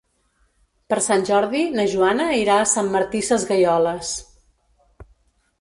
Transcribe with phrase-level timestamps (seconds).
[0.93, 4.19] Per Sant Jordi na Joana irà a Sant Martí Sesgueioles.